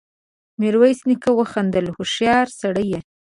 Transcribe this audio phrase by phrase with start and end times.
[0.59, 2.99] ميرويس نيکه وخندل: هوښيار سړی يې!